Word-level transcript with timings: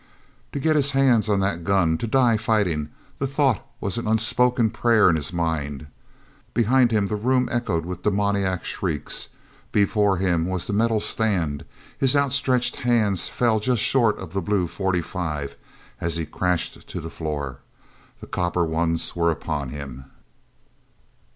o 0.55 0.59
get 0.59 0.75
his 0.75 0.93
hands 0.93 1.29
on 1.29 1.41
the 1.41 1.55
gun, 1.57 1.95
to 1.95 2.07
die 2.07 2.35
fighting—the 2.35 3.27
thought 3.27 3.63
was 3.79 3.99
an 3.99 4.07
unspoken 4.07 4.71
prayer 4.71 5.07
in 5.11 5.15
his 5.15 5.31
mind. 5.31 5.85
Behind 6.55 6.89
him 6.89 7.05
the 7.05 7.15
room 7.15 7.47
echoed 7.51 7.85
with 7.85 8.01
demoniac 8.01 8.65
shrieks. 8.65 9.29
Before 9.71 10.17
him 10.17 10.47
was 10.47 10.65
the 10.65 10.73
metal 10.73 10.99
stand. 10.99 11.65
His 11.99 12.15
outstretched 12.15 12.77
hands 12.77 13.27
fell 13.27 13.59
just 13.59 13.83
short 13.83 14.17
of 14.17 14.33
the 14.33 14.41
blue 14.41 14.67
.45 14.67 15.53
as 15.99 16.15
he 16.15 16.25
crashed 16.25 16.87
to 16.87 16.99
the 16.99 17.11
floor. 17.11 17.59
The 18.21 18.25
copper 18.25 18.65
ones 18.65 19.15
were 19.15 19.29
upon 19.29 19.69
him. 19.69 20.05